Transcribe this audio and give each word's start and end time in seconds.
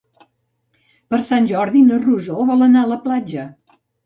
Per 1.13 1.19
Sant 1.27 1.49
Jordi 1.51 1.83
na 1.91 2.01
Rosó 2.07 2.39
vol 2.49 2.69
anar 2.69 2.83
a 2.87 2.91
la 2.95 2.99
platja. 3.05 3.47